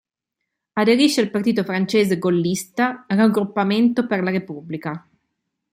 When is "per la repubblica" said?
4.07-5.07